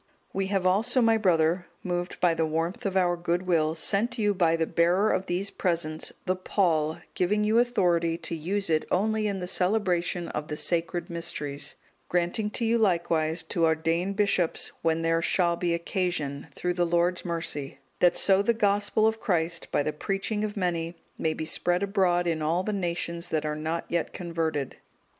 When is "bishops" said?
14.13-14.71